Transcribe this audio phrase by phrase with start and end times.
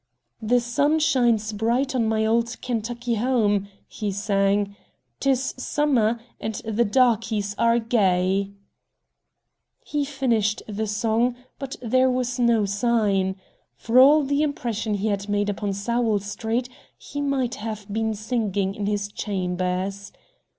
[0.41, 4.75] "The sun shines bright on my old Kentucky home," he sang;
[5.19, 8.49] "'tis summer, and the darkies are gay."
[9.85, 13.35] He finished the song, but there was no sign.
[13.75, 18.73] For all the impression he had made upon Sowell Street, he might have been singing
[18.73, 20.11] in his chambers.